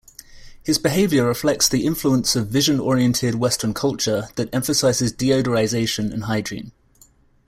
His 0.63 0.79
behavior 0.79 1.25
reflects 1.27 1.69
the 1.69 1.85
influence 1.85 2.35
of 2.35 2.47
vision-oriented 2.47 3.35
Western 3.35 3.71
culture 3.75 4.29
that 4.35 4.51
emphasizes 4.51 5.13
deodorization 5.13 6.11
and 6.11 6.23
hygiene. 6.23 6.71